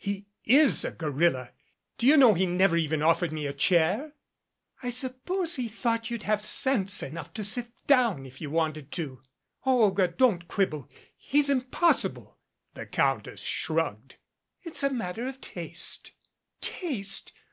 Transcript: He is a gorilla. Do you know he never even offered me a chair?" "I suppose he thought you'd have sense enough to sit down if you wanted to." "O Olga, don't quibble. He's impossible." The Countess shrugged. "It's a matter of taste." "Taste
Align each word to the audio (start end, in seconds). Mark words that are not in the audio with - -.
He 0.00 0.26
is 0.44 0.84
a 0.84 0.90
gorilla. 0.90 1.52
Do 1.98 2.08
you 2.08 2.16
know 2.16 2.34
he 2.34 2.46
never 2.46 2.76
even 2.76 3.00
offered 3.00 3.30
me 3.32 3.46
a 3.46 3.52
chair?" 3.52 4.14
"I 4.82 4.88
suppose 4.88 5.54
he 5.54 5.68
thought 5.68 6.10
you'd 6.10 6.24
have 6.24 6.42
sense 6.42 7.00
enough 7.00 7.32
to 7.34 7.44
sit 7.44 7.68
down 7.86 8.26
if 8.26 8.40
you 8.40 8.50
wanted 8.50 8.90
to." 8.90 9.22
"O 9.64 9.84
Olga, 9.84 10.08
don't 10.08 10.48
quibble. 10.48 10.90
He's 11.16 11.48
impossible." 11.48 12.38
The 12.74 12.86
Countess 12.86 13.38
shrugged. 13.38 14.16
"It's 14.64 14.82
a 14.82 14.90
matter 14.92 15.28
of 15.28 15.40
taste." 15.40 16.10
"Taste 16.60 17.30